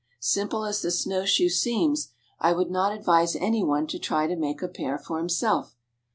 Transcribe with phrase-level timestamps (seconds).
[0.19, 2.09] Simple as the snow shoe seems,
[2.39, 5.75] I would not advise any one to try to make a pair for himself.